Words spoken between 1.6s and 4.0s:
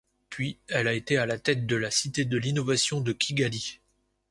de la Cité de l'innovation de Kigali.